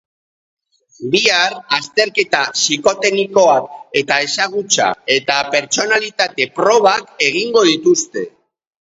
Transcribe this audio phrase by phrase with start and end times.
[1.15, 3.69] Bihar, azterketa psikoteknikoak
[4.03, 8.31] eta ezagutza eta pertsonalitate probak egingo dituzte.